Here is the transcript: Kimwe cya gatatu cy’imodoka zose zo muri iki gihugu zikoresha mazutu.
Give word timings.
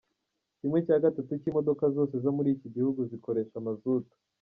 Kimwe 0.59 0.79
cya 0.85 0.97
gatatu 1.03 1.31
cy’imodoka 1.41 1.83
zose 1.95 2.15
zo 2.23 2.31
muri 2.37 2.49
iki 2.55 2.67
gihugu 2.75 3.01
zikoresha 3.11 3.57
mazutu. 3.67 4.13